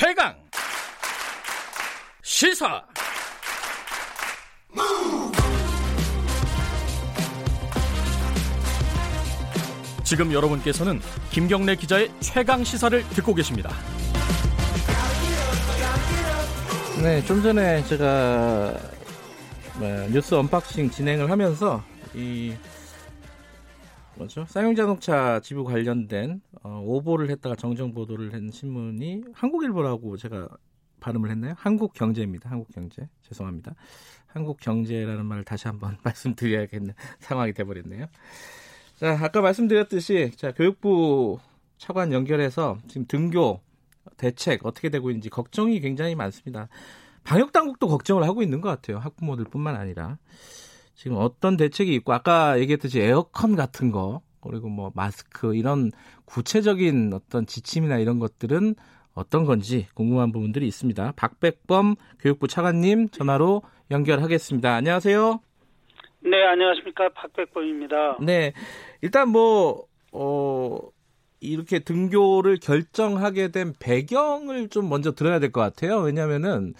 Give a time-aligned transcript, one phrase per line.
[0.00, 0.32] 최강
[2.22, 2.80] 시사
[10.04, 11.00] 지금 여러분께서는
[11.32, 13.70] 김경래 기자의 최강 시사를 듣고 계십니다.
[17.02, 18.76] 네, 좀 전에 제가
[19.78, 21.82] 뭐, 뉴스 unboxing 진행을 하면서
[22.14, 22.54] 이
[24.18, 24.44] 뭐죠?
[24.46, 30.48] 쌍용자동차 지부 관련된 어, 오보를 했다가 정정 보도를 한 신문이 한국일보라고 제가
[31.00, 31.54] 발음을 했나요?
[31.56, 32.50] 한국경제입니다.
[32.50, 33.08] 한국경제.
[33.22, 33.74] 죄송합니다.
[34.26, 38.06] 한국경제라는 말을 다시 한번 말씀드려야겠는 상황이 돼버렸네요.
[38.96, 41.38] 자, 아까 말씀드렸듯이 자 교육부
[41.78, 43.60] 차관 연결해서 지금 등교
[44.16, 46.68] 대책 어떻게 되고 있는지 걱정이 굉장히 많습니다.
[47.22, 48.98] 방역 당국도 걱정을 하고 있는 것 같아요.
[48.98, 50.18] 학부모들뿐만 아니라
[50.98, 55.92] 지금 어떤 대책이 있고 아까 얘기했듯이 에어컨 같은 거 그리고 뭐 마스크 이런
[56.24, 58.74] 구체적인 어떤 지침이나 이런 것들은
[59.14, 61.12] 어떤 건지 궁금한 부분들이 있습니다.
[61.14, 64.74] 박백범 교육부 차관님 전화로 연결하겠습니다.
[64.74, 65.40] 안녕하세요.
[66.20, 67.10] 네, 안녕하십니까.
[67.10, 68.18] 박백범입니다.
[68.20, 68.52] 네.
[69.00, 70.78] 일단 뭐, 어,
[71.38, 75.98] 이렇게 등교를 결정하게 된 배경을 좀 먼저 들어야 될 것 같아요.
[75.98, 76.74] 왜냐면은,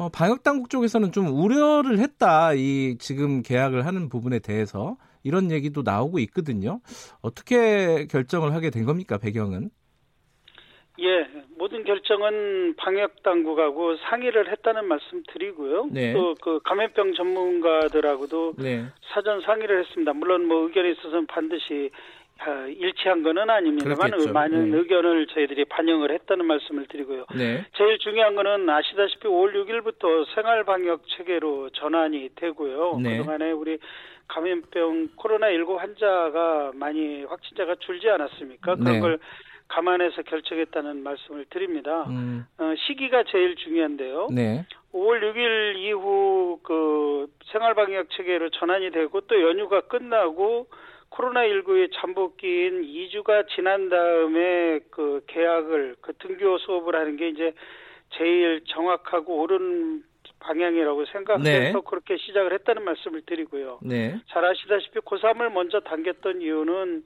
[0.00, 2.54] 뭐 방역 당국 쪽에서는 좀 우려를 했다.
[2.54, 6.80] 이 지금 계약을 하는 부분에 대해서 이런 얘기도 나오고 있거든요.
[7.20, 9.18] 어떻게 결정을 하게 된 겁니까?
[9.18, 9.68] 배경은?
[11.00, 11.26] 예,
[11.58, 15.90] 모든 결정은 방역 당국하고 상의를 했다는 말씀 드리고요.
[15.92, 16.14] 네.
[16.14, 18.86] 또그 감염병 전문가들하고도 네.
[19.12, 20.14] 사전 상의를 했습니다.
[20.14, 21.90] 물론 뭐 의견에 있어서는 반드시
[22.42, 24.32] 아, 일치한 거는 아닙니다만 그렇겠죠.
[24.32, 24.78] 많은 네.
[24.78, 27.26] 의견을 저희들이 반영을 했다는 말씀을 드리고요.
[27.36, 27.64] 네.
[27.76, 32.98] 제일 중요한 거는 아시다시피 5월 6일부터 생활 방역 체계로 전환이 되고요.
[33.02, 33.18] 네.
[33.18, 33.78] 그동안에 우리
[34.28, 38.76] 감염병 코로나19 환자가 많이 확진자가 줄지 않았습니까?
[38.76, 39.00] 그런 네.
[39.00, 39.18] 걸
[39.68, 42.04] 감안해서 결정했다는 말씀을 드립니다.
[42.08, 44.28] 음, 어, 시기가 제일 중요한데요.
[44.32, 44.64] 네.
[44.92, 50.66] 5월 6일 이후 그 생활 방역 체계로 전환이 되고 또 연휴가 끝나고
[51.10, 57.52] 코로나19의 잠복기인 2주가 지난 다음에 그 계약을 그 등교 수업을 하는 게 이제
[58.10, 60.04] 제일 정확하고 옳은
[60.40, 61.72] 방향이라고 생각해서 네.
[61.84, 63.80] 그렇게 시작을 했다는 말씀을 드리고요.
[63.82, 64.18] 네.
[64.28, 67.04] 잘 아시다시피 고3을 먼저 당겼던 이유는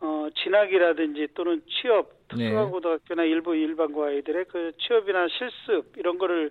[0.00, 2.48] 어, 진학이라든지 또는 취업, 네.
[2.48, 6.50] 특성화고등학교나 일부 일반고 아이들의 그 취업이나 실습 이런 거를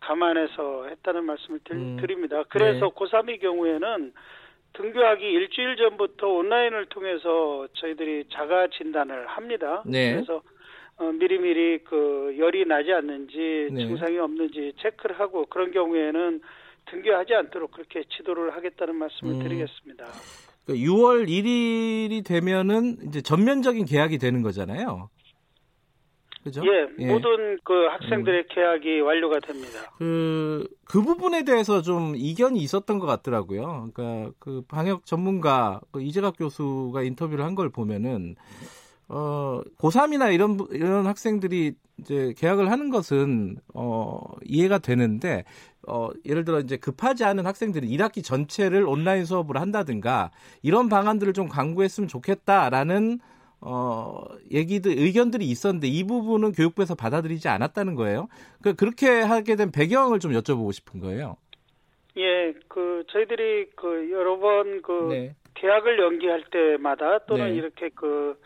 [0.00, 2.44] 감안해서 했다는 말씀을 드, 음, 드립니다.
[2.48, 2.92] 그래서 네.
[2.94, 4.12] 고3의 경우에는
[4.74, 9.82] 등교하기 일주일 전부터 온라인을 통해서 저희들이 자가 진단을 합니다.
[9.86, 10.14] 네.
[10.14, 10.42] 그래서
[10.96, 13.86] 어, 미리미리 그 열이 나지 않는지 네.
[13.86, 16.40] 증상이 없는지 체크를 하고 그런 경우에는
[16.86, 19.42] 등교하지 않도록 그렇게 지도를 하겠다는 말씀을 음.
[19.42, 20.04] 드리겠습니다.
[20.66, 25.08] 그 6월 1일이 되면은 이제 전면적인 계약이 되는 거잖아요.
[26.44, 26.62] 그죠?
[26.64, 29.90] 예, 모든 그 학생들의 계약이 완료가 됩니다.
[29.98, 33.88] 그, 그 부분에 대해서 좀 이견이 있었던 것 같더라고요.
[33.94, 38.36] 그러니까 그 방역 전문가 그 이재갑 교수가 인터뷰를 한 걸 보면은
[39.08, 45.44] 어, 고3이나 이런 부- 이런 학생들이 이제 계약을 하는 것은 어, 이해가 되는데
[45.86, 50.30] 어, 예를 들어 이제 급하지 않은 학생들이 1학기 전체를 온라인 수업을 한다든가
[50.62, 53.20] 이런 방안들을 좀 강구했으면 좋겠다라는
[53.66, 58.28] 어, 얘기들, 의견들이 있었는데 이 부분은 교육부에서 받아들이지 않았다는 거예요.
[58.62, 61.36] 그, 그렇게 하게 된 배경을 좀 여쭤보고 싶은 거예요.
[62.18, 65.34] 예, 그 저희들이 그 여러 번 그 네.
[65.54, 67.56] 계약을 연기할 때마다 또는 네.
[67.56, 68.38] 이렇게 그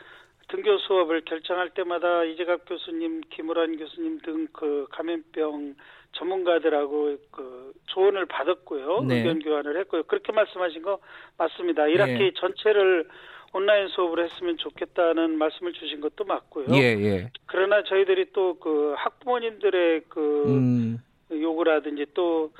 [0.48, 5.74] 등교 수업을 결정할 때마다 이재갑 교수님, 김우란 교수님 등 그 감염병
[6.12, 9.02] 전문가들하고 그 조언을 받았고요.
[9.02, 9.18] 네.
[9.18, 10.04] 의견 교환을 했고요.
[10.04, 10.98] 그렇게 말씀하신 거
[11.36, 11.82] 맞습니다.
[11.84, 12.30] 1학기 네.
[12.40, 13.06] 전체를
[13.52, 16.66] 온라인 수업을 했으면 좋겠다는 말씀을 주신 것도 맞고요.
[16.72, 17.30] 예, 예.
[17.46, 20.98] 그러나 저희들이 또 그 학부모님들의 그 음,
[21.30, 22.50] 요구라든지 또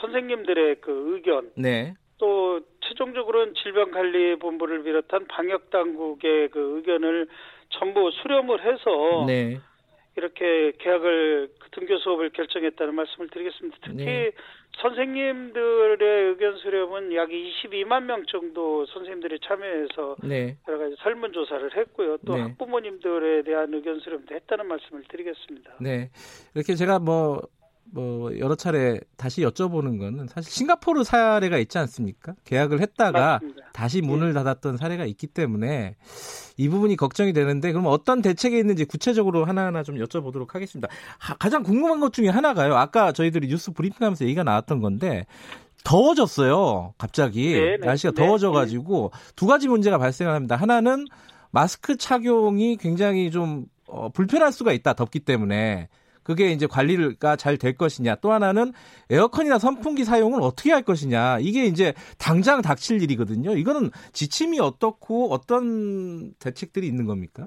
[0.00, 1.94] 선생님들의 그 의견 네.
[2.18, 7.28] 또 최종적으로는 질병관리본부를 비롯한 방역 당국의 그 의견을
[7.70, 9.60] 전부 수렴을 해서 네.
[10.18, 13.78] 이렇게 계약을 그 등교 수업을 결정했다는 말씀을 드리겠습니다.
[13.82, 14.32] 특히 네.
[14.82, 20.56] 선생님들의 의견 수렴은 약 22만 명 정도 선생님들이 참여해서 네.
[20.66, 22.18] 여러 가지 설문 조사를 했고요.
[22.26, 22.42] 또 네.
[22.42, 25.76] 학부모님들에 대한 의견 수렴도 했다는 말씀을 드리겠습니다.
[25.80, 26.10] 네.
[26.54, 27.40] 이렇게 제가 뭐,
[27.92, 32.34] 뭐, 여러 차례 다시 여쭤보는 거는 사실 싱가포르 사례가 있지 않습니까?
[32.44, 33.62] 계약을 했다가 맞습니다.
[33.72, 35.96] 다시 문을 닫았던 사례가 있기 때문에
[36.56, 40.88] 이 부분이 걱정이 되는데 그럼 어떤 대책이 있는지 구체적으로 하나하나 좀 여쭤보도록 하겠습니다.
[41.18, 42.74] 하- 가장 궁금한 것 중에 하나가요.
[42.76, 45.26] 아까 저희들이 뉴스 브리핑하면서 얘기가 나왔던 건데
[45.84, 46.94] 더워졌어요.
[46.98, 47.86] 갑자기 네, 네.
[47.86, 50.56] 날씨가 네, 더워져가지고 두 가지 문제가 발생을 합니다.
[50.56, 51.06] 하나는
[51.50, 54.92] 마스크 착용이 굉장히 좀 어, 불편할 수가 있다.
[54.92, 55.88] 덥기 때문에
[56.28, 58.16] 그게 이제 관리가 잘 될 것이냐.
[58.16, 58.72] 또 하나는
[59.10, 61.38] 에어컨이나 선풍기 사용을 어떻게 할 것이냐.
[61.40, 63.56] 이게 이제 당장 닥칠 일이거든요.
[63.56, 67.46] 이거는 지침이 어떻고 어떤 대책들이 있는 겁니까?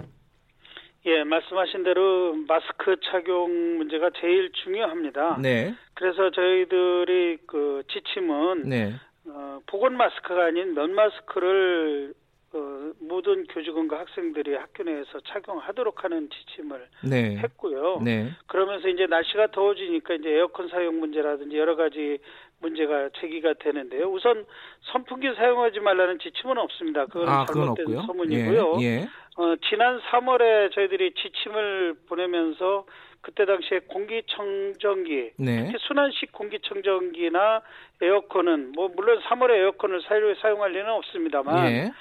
[1.05, 5.37] 예, 말씀하신 대로 마스크 착용 문제가 제일 중요합니다.
[5.39, 5.75] 네.
[5.93, 8.93] 그래서 저희들이 그 지침은 네.
[9.27, 12.15] 어, 보건 마스크가 아닌 면 마스크를
[12.91, 17.37] 어, 모든 교직원과 학생들이 학교 내에서 착용하도록 하는 지침을 네.
[17.37, 18.01] 했고요.
[18.03, 18.29] 네.
[18.47, 22.19] 그러면서 이제 날씨가 더워지니까 이제 에어컨 사용 문제라든지 여러 가지
[22.59, 24.05] 문제가 제기가 되는데요.
[24.11, 24.45] 우선
[24.91, 27.05] 선풍기 사용하지 말라는 지침은 없습니다.
[27.05, 28.01] 그건 아, 그건 잘못된 없고요.
[28.05, 28.77] 소문이고요.
[28.81, 28.85] 예.
[28.85, 29.07] 예.
[29.37, 32.85] 어, 지난 3월에 저희들이 지침을 보내면서
[33.21, 35.65] 그때 당시에 공기청정기, 네.
[35.65, 37.61] 특히 순환식 공기청정기나
[38.01, 40.01] 에어컨은 뭐 물론 3월에 에어컨을
[40.41, 41.91] 사용할 리는 없습니다만 예.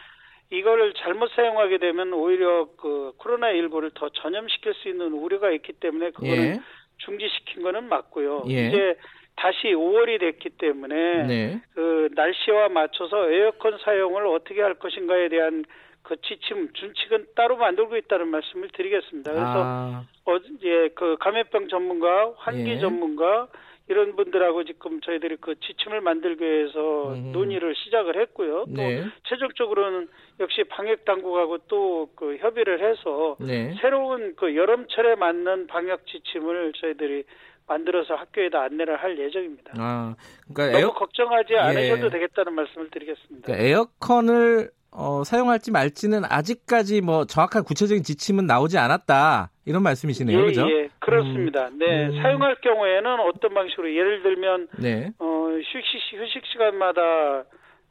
[0.50, 6.10] 이거를 잘못 사용하게 되면 오히려 그 코로나 19를 더 전염시킬 수 있는 우려가 있기 때문에
[6.10, 6.60] 그거는 예.
[6.98, 8.44] 중지시킨 거는 맞고요.
[8.48, 8.68] 예.
[8.68, 8.96] 이제
[9.36, 11.62] 다시 5월이 됐기 때문에 네.
[11.74, 15.64] 그 날씨와 맞춰서 에어컨 사용을 어떻게 할 것인가에 대한
[16.02, 19.30] 그 지침 준칙은 따로 만들고 있다는 말씀을 드리겠습니다.
[19.30, 22.78] 그래서 아, 어제 그 감염병 전문가, 환기 예.
[22.80, 23.46] 전문가
[23.90, 27.32] 이런 분들하고 지금 저희들이 그 지침을 만들기 위해서 음.
[27.32, 28.66] 논의를 시작을 했고요.
[28.66, 29.04] 또 네.
[29.28, 30.08] 최종적으로는
[30.38, 33.74] 역시 방역 당국하고 또 그 협의를 해서 네.
[33.80, 37.24] 새로운 그 여름철에 맞는 방역 지침을 저희들이
[37.66, 39.72] 만들어서 학교에다 안내를 할 예정입니다.
[39.78, 40.14] 아,
[40.52, 41.58] 그러니까 너무 에어, 걱정하지 예.
[41.58, 43.46] 않으셔도 되겠다는 말씀을 드리겠습니다.
[43.46, 50.44] 그러니까 에어컨을 어, 사용할지 말지는 아직까지 뭐 정확한 구체적인 지침은 나오지 않았다 이런 말씀이시네요, 예,
[50.46, 50.68] 그죠?
[50.68, 51.70] 예, 그렇습니다.
[51.72, 52.22] 네, 음.
[52.22, 57.44] 사용할 경우에는 어떤 방식으로 예를 들면 네, 어, 휴식, 휴식 시간마다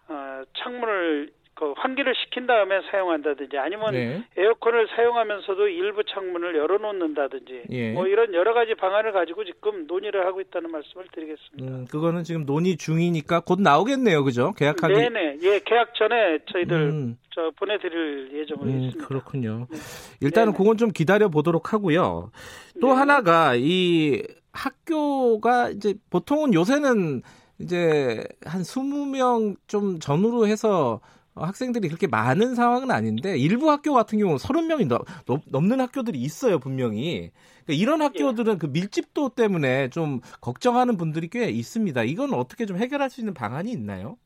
[0.07, 7.91] 어, 창문을 그 환기를 시킨 다음에 사용한다든지 아니면 네, 에어컨을 사용하면서도 일부 창문을 열어놓는다든지 예.
[7.91, 11.67] 뭐 이런 여러 가지 방안을 가지고 지금 논의를 하고 있다는 말씀을 드리겠습니다.
[11.67, 14.53] 음, 그거는 지금 논의 중이니까 곧 나오겠네요, 그죠?
[14.53, 14.93] 계약하기.
[14.93, 19.05] 네네, 예, 계약 전에 저희들 음, 저 보내드릴 예정은 음, 있습니다.
[19.05, 19.67] 그렇군요.
[19.69, 19.77] 네.
[20.21, 20.57] 일단은 네네.
[20.57, 22.31] 그건 좀 기다려 보도록 하고요.
[22.79, 22.93] 또 네.
[22.93, 24.23] 하나가 이
[24.53, 27.21] 학교가 이제 보통은 요새는
[27.59, 34.19] 이제 한 20명 좀 전후로 해서 어, 학생들이 그렇게 많은 상황은 아닌데 일부 학교 같은
[34.19, 37.31] 경우는 30명이 넘, 넘는 학교들이 있어요, 분명히.
[37.65, 42.03] 그러니까 이런 학교들은 그 밀집도 때문에 좀 걱정하는 분들이 꽤 있습니다.
[42.03, 44.17] 이건 어떻게 좀 해결할 수 있는 방안이 있나요?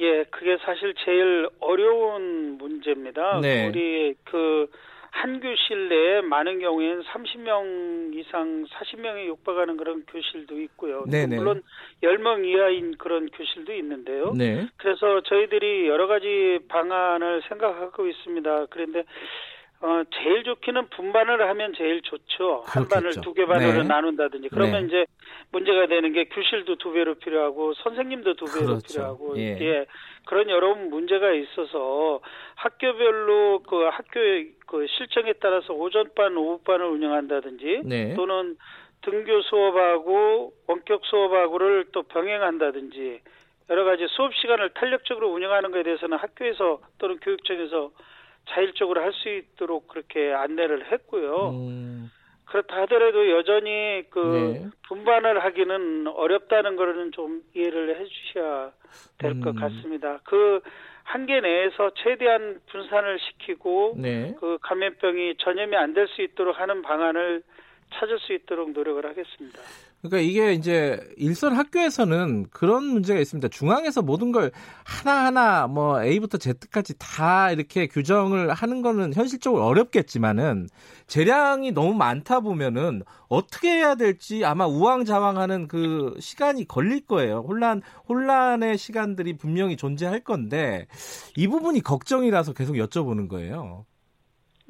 [0.00, 3.40] 예, 그게 사실 제일 어려운 문제입니다.
[3.40, 3.68] 네.
[3.68, 4.68] 우리 그
[5.18, 11.00] 한 교실 내에 많은 경우에는 30명 이상 40명에 육박하는 그런 교실도 있고요.
[11.00, 11.36] 또 네네.
[11.36, 11.62] 물론
[12.04, 14.32] 10명 이하인 그런 교실도 있는데요.
[14.36, 14.68] 네.
[14.76, 18.66] 그래서 저희들이 여러 가지 방안을 생각하고 있습니다.
[18.70, 19.02] 그런데
[19.80, 22.64] 어, 제일 좋기는 분반을 하면 제일 좋죠.
[22.66, 23.20] 한 반을 그렇겠죠.
[23.20, 23.88] 두개 반으로 네.
[23.88, 24.48] 나눈다든지.
[24.50, 24.86] 그러면 네.
[24.86, 25.06] 이제
[25.50, 28.86] 문제가 되는 게 교실도 두 배로 필요하고 선생님도 두 배로 그렇죠.
[28.86, 29.58] 필요하고 예.
[29.60, 29.86] 예.
[30.28, 32.20] 그런 여러 문제가 있어서
[32.54, 38.12] 학교별로 그 학교의 그 실정에 따라서 오전반, 오후반을 운영한다든지 네.
[38.14, 38.58] 또는
[39.00, 43.22] 등교 수업하고 원격 수업하고를 또 병행한다든지
[43.70, 47.90] 여러 가지 수업 시간을 탄력적으로 운영하는 것에 대해서는 학교에서 또는 교육청에서
[48.50, 51.50] 자율적으로 할 수 있도록 그렇게 안내를 했고요.
[51.54, 52.10] 음,
[52.50, 54.66] 그렇다 하더라도 여전히 그 네.
[54.88, 58.72] 분반을 하기는 어렵다는 거는 좀 이해를 해 주셔야
[59.18, 59.60] 될것 음.
[59.60, 60.20] 같습니다.
[60.24, 60.60] 그
[61.04, 64.34] 한계 내에서 최대한 분산을 시키고 네.
[64.40, 67.42] 그 감염병이 전염이 안 될 수 있도록 하는 방안을
[67.94, 69.58] 찾을 수 있도록 노력을 하겠습니다.
[70.00, 73.48] 그러니까 이게 이제 일선 학교에서는 그런 문제가 있습니다.
[73.48, 74.52] 중앙에서 모든 걸
[74.84, 80.68] 하나하나 뭐 A부터 Z까지 다 이렇게 규정을 하는 거는 현실적으로 어렵겠지만은
[81.08, 87.44] 재량이 너무 많다 보면은 어떻게 해야 될지 아마 우왕좌왕하는 그 시간이 걸릴 거예요.
[87.48, 90.86] 혼란 혼란의 시간들이 분명히 존재할 건데
[91.36, 93.84] 이 부분이 걱정이라서 계속 여쭤보는 거예요.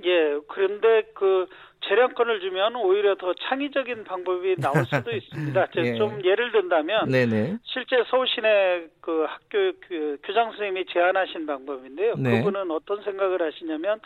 [0.05, 1.47] 예, 그런데 그
[1.89, 5.67] 재량권을 주면 오히려 더 창의적인 방법이 나올 수도 있습니다.
[5.75, 5.95] 저- 예.
[5.95, 7.59] 좀 예를 든다면 네네.
[7.65, 12.15] 실제 서울시내 그 학교 그 교장 선생님이 제안하신 방법인데요.
[12.17, 12.39] 네.
[12.39, 14.01] 그분은 어떤 생각을 하시냐면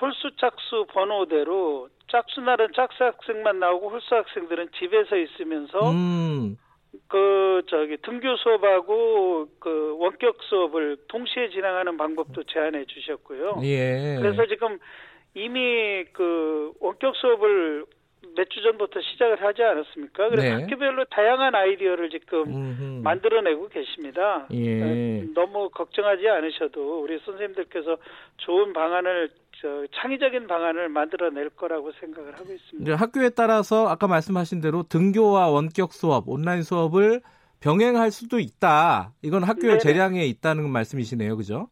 [0.00, 6.56] 홀수 짝수 번호대로 짝수 날은 짝수 학생만 나오고 홀수 학생들은 집에서 있으면서 음.
[7.08, 13.60] 그 저기 등교 수업하고 그 원격 수업을 동시에 진행하는 방법도 제안해 주셨고요.
[13.62, 14.16] 예.
[14.20, 14.78] 그래서 지금
[15.34, 17.86] 이미 그 원격 수업을
[18.36, 20.28] 몇 주 전부터 시작을 하지 않았습니까?
[20.30, 20.62] 그래서 네.
[20.62, 23.00] 학교별로 다양한 아이디어를 지금 음흠.
[23.02, 24.46] 만들어내고 계십니다.
[24.52, 24.74] 예.
[24.76, 27.96] 네, 너무 걱정하지 않으셔도 우리 선생님들께서
[28.38, 32.96] 좋은 방안을 저 창의적인 방안을 만들어낼 거라고 생각을 하고 있습니다.
[32.96, 37.20] 학교에 따라서 아까 말씀하신 대로 등교와 원격 수업, 온라인 수업을
[37.60, 39.12] 병행할 수도 있다.
[39.22, 39.80] 이건 학교의 네네.
[39.80, 41.68] 재량에 있다는 말씀이시네요, 그죠?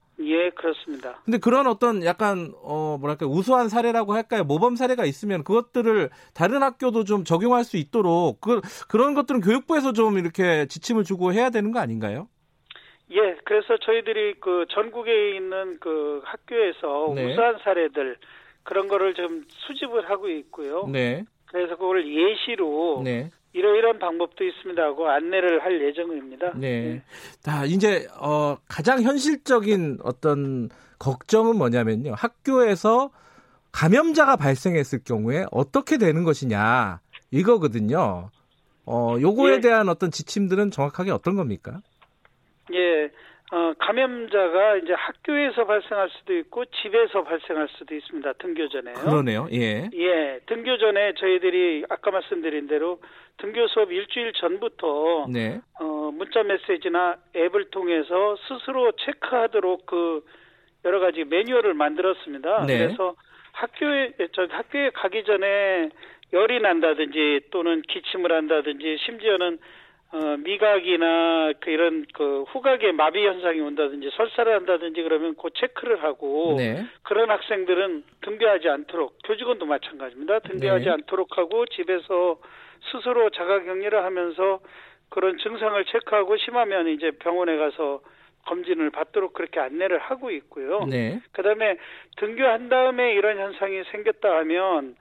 [0.60, 1.20] 예, 그렇습니다.
[1.24, 4.44] 근데 그런 어떤 약간 어 뭐랄까 우수한 사례라고 할까요?
[4.44, 10.18] 모범 사례가 있으면 그것들을 다른 학교도 좀 적용할 수 있도록 그 그런 것들은 교육부에서 좀
[10.18, 12.28] 이렇게 지침을 주고 해야 되는 거 아닌가요?
[13.12, 17.32] 예, 그래서 저희들이 그 전국에 있는 그 학교에서 네.
[17.32, 18.16] 우수한 사례들
[18.62, 20.86] 그런 거를 좀 수집을 하고 있고요.
[20.86, 21.24] 네.
[21.46, 23.30] 그래서 그걸 예시로 네.
[23.52, 26.52] 이러이러한 방법도 있습니다 하고 안내를 할 예정입니다.
[26.56, 27.02] 네.
[27.40, 32.14] 자, 이제 어 가장 현실적인 어떤 걱정은 뭐냐면요.
[32.16, 33.10] 학교에서
[33.72, 37.00] 감염자가 발생했을 경우에 어떻게 되는 것이냐.
[37.30, 38.30] 이거거든요.
[38.86, 39.60] 어, 요거에 예.
[39.60, 41.80] 대한 어떤 지침들은 정확하게 어떤 겁니까?
[42.72, 43.10] 예,
[43.52, 48.32] 어, 감염자가 이제 학교에서 발생할 수도 있고 집에서 발생할 수도 있습니다.
[48.34, 48.94] 등교 전에요.
[48.94, 49.48] 그러네요.
[49.52, 49.90] 예.
[49.92, 53.00] 예, 등교 전에 저희들이 아까 말씀드린 대로
[53.38, 55.60] 등교 수업 일주일 전부터 네.
[55.80, 60.24] 어, 문자 메시지나 앱을 통해서 스스로 체크하도록 그
[60.84, 62.66] 여러 가지 매뉴얼을 만들었습니다.
[62.66, 62.78] 네.
[62.78, 63.16] 그래서
[63.52, 65.90] 학교에 저 학교에 가기 전에
[66.32, 69.58] 열이 난다든지 또는 기침을 한다든지 심지어는
[70.12, 76.56] 어, 미각이나 그 이런 그 후각의 마비 현상이 온다든지 설사를 한다든지 그러면 그 체크를 하고
[76.58, 76.84] 네.
[77.02, 80.40] 그런 학생들은 등교하지 않도록 교직원도 마찬가지입니다.
[80.40, 80.90] 등교하지 네.
[80.90, 82.38] 않도록 하고 집에서
[82.90, 84.60] 스스로 자가 격리를 하면서
[85.10, 88.00] 그런 증상을 체크하고 심하면 이제 병원에 가서
[88.46, 90.86] 검진을 받도록 그렇게 안내를 하고 있고요.
[90.88, 91.20] 네.
[91.32, 91.76] 그다음에
[92.16, 94.96] 등교한 다음에 이런 현상이 생겼다 하면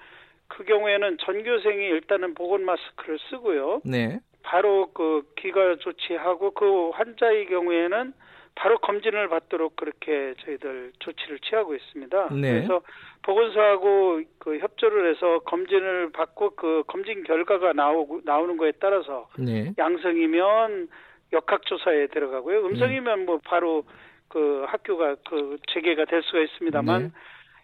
[0.48, 3.82] 그 경우에는 전교생이 일단은 보건 마스크를 쓰고요.
[3.86, 4.20] 네.
[4.44, 8.14] 바로 그 귀가 조치하고 그 환자의 경우에는
[8.56, 12.30] 바로 검진을 받도록 그렇게 저희들 조치를 취하고 있습니다.
[12.34, 12.54] 네.
[12.54, 12.82] 그래서
[13.22, 19.74] 보건소하고 그 협조를 해서 검진을 받고 그 검진 결과가 나오고 나오는 거에 따라서 네.
[19.78, 20.90] 양성이면
[21.32, 22.60] 역학조사에 들어가고요.
[22.60, 22.66] 음.
[22.72, 23.84] 음성이면 뭐 바로
[24.28, 27.12] 그 학교가 그 재개가 될 수가 있습니다만 네.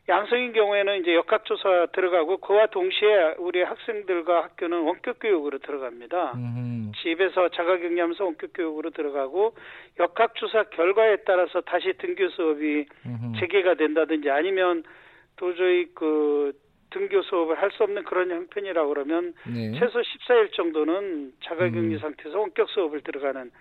[0.07, 6.33] 양성인 경우에는 이제 역학조사 들어가고 그와 동시에 우리 학생들과 학교는 원격 교육으로 들어갑니다.
[6.35, 6.91] 음.
[7.01, 9.55] 집에서 자가격리하면서 원격 교육으로 들어가고
[9.99, 13.33] 역학조사 결과에 따라서 다시 등교 수업이 음.
[13.39, 14.83] 재개가 된다든지 아니면
[15.37, 16.53] 도저히 그
[16.91, 19.71] 등교 수업을 할 수 없는 그런 형편이라고 그러면 네.
[19.79, 21.99] 최소 14일 정도는 자가격리 음.
[21.99, 23.51] 상태에서 원격 수업을 들어가는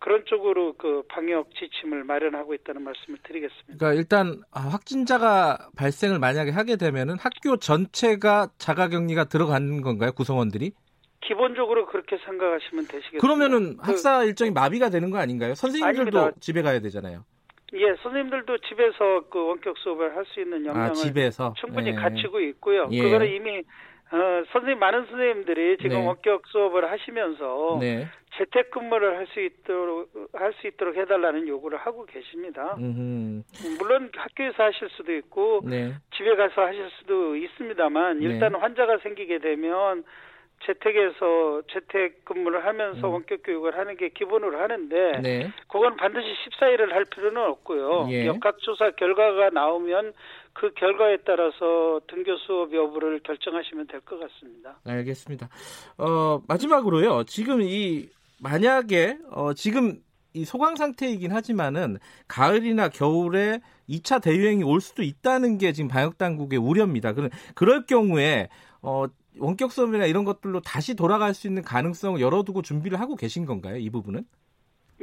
[0.00, 3.74] 그런 쪽으로 그 방역 지침을 마련하고 있다는 말씀을 드리겠습니다.
[3.78, 10.12] 그러니까 일단 아, 확진자가 발생을 만약에 하게 되면은 학교 전체가 자가격리가 들어가는 건가요?
[10.12, 10.72] 구성원들이?
[11.20, 13.18] 기본적으로 그렇게 생각하시면 되시겠습니다.
[13.20, 15.54] 그러면은 그- 학사 일정이 마비가 되는 거 아닌가요?
[15.54, 16.40] 선생님들도 아닙니다.
[16.40, 17.24] 집에 가야 되잖아요.
[17.74, 21.96] 예, 선생님들도 집에서 그 원격 수업을 할 수 있는 역량을 아, 집에서 충분히 네.
[22.00, 22.88] 갖추고 있고요.
[22.92, 23.02] 예.
[23.02, 23.62] 그거는 이미
[24.10, 26.06] 어, 선생님 많은 선생님들이 지금 네.
[26.06, 28.06] 원격 수업을 하시면서 네.
[28.36, 32.76] 재택근무를 할 수 있도록 할 수 있도록 해달라는 요구를 하고 계십니다.
[32.78, 33.42] 음흠.
[33.78, 35.94] 물론 학교에서 하실 수도 있고 네.
[36.16, 38.24] 집에 가서 하실 수도 있습니다만 네.
[38.26, 40.04] 일단 환자가 생기게 되면
[40.66, 43.12] 재택에서 재택 근무를 하면서 음.
[43.14, 45.52] 원격 교육을 하는 게 기본으로 하는데 네.
[45.68, 48.08] 그건 반드시 14일을 할 필요는 없고요.
[48.10, 48.26] 예.
[48.26, 50.12] 역학조사 결과가 나오면
[50.52, 54.78] 그 결과에 따라서 등교 수업 여부를 결정하시면 될 것 같습니다.
[54.86, 55.48] 알겠습니다.
[55.98, 57.24] 어, 마지막으로요.
[57.24, 58.08] 지금 이
[58.42, 60.00] 만약에 어, 지금
[60.34, 61.98] 이 소강 상태이긴 하지만은
[62.28, 67.12] 가을이나 겨울에 2차 대유행이 올 수도 있다는 게 지금 방역 당국의 우려입니다.
[67.12, 68.48] 그런 그럴 경우에
[68.82, 69.06] 어,
[69.40, 73.76] 원격 수업이나 이런 것들로 다시 돌아갈 수 있는 가능성을 열어두고 준비를 하고 계신 건가요?
[73.76, 74.24] 이 부분은?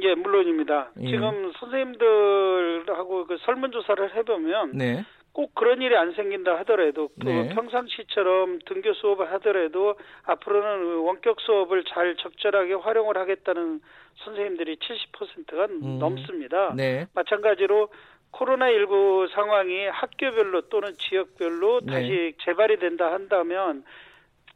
[0.02, 0.90] 예, 물론입니다.
[1.00, 1.06] 예.
[1.06, 5.04] 지금 선생님들하고 그 설문조사를 해보면 네.
[5.32, 7.48] 꼭 그런 일이 안 생긴다 하더라도 그 네.
[7.54, 13.80] 평상시처럼 등교 수업을 하더라도 앞으로는 원격 수업을 잘 적절하게 활용을 하겠다는
[14.24, 15.98] 선생님들이 70%가 음.
[15.98, 16.74] 넘습니다.
[16.74, 17.06] 네.
[17.14, 17.88] 마찬가지로
[18.32, 21.92] 코로나19 상황이 학교별로 또는 지역별로 네.
[21.92, 23.84] 다시 재발이 된다 한다면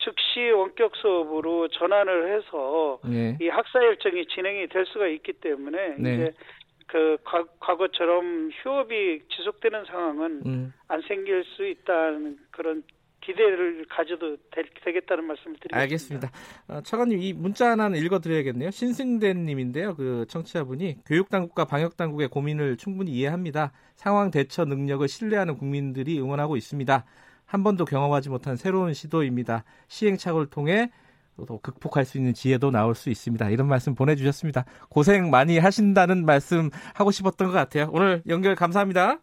[0.01, 3.37] 즉시 원격 수업으로 전환을 해서 네.
[3.41, 6.15] 이 학사 일정이 진행이 될 수가 있기 때문에 네.
[6.15, 6.33] 이제
[6.87, 10.73] 그 과, 과거처럼 휴업이 지속되는 상황은 음.
[10.89, 12.83] 안 생길 수 있다는 그런
[13.21, 15.79] 기대를 가져도 되, 겠다는 말씀을 드리겠습니다.
[15.79, 16.31] 알겠습니다.
[16.69, 18.71] 어, 차관님 이 문자 하나는 읽어드려야겠네요.
[18.71, 19.95] 신승대님인데요.
[19.95, 23.73] 그 청취자분이 교육당국과 방역당국의 고민을 충분히 이해합니다.
[23.95, 27.05] 상황 대처 능력을 신뢰하는 국민들이 응원하고 있습니다.
[27.51, 29.65] 한 번도 경험하지 못한 새로운 시도입니다.
[29.89, 30.93] 시행착오를 통해
[31.49, 33.51] 또 극복할 수 있는 지혜도 나올 수 있습니다.
[33.51, 34.67] 이런 말씀 보내주셨습니다.
[34.89, 37.91] 고생 많이 하신다는 말씀 하고 싶었던 것 같아요.
[37.93, 39.19] 오늘 연결 감사합니다.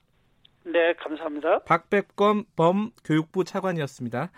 [0.66, 1.60] 네, 감사합니다.
[1.64, 4.32] 박백검 범 교육부 차관이었습니다.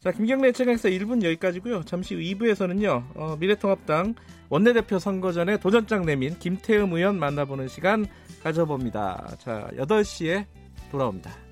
[0.00, 1.84] 자, 김경래 최강에서 1분 여기까지고요.
[1.84, 3.16] 잠시 후 2부에서는요.
[3.16, 4.16] 어, 미래통합당
[4.50, 8.04] 원내대표 선거 전에 도전장 내민 김태흠 의원 만나보는 시간
[8.42, 9.36] 가져봅니다.
[9.38, 10.44] 자, 8시에
[10.90, 11.49] 돌아옵니다.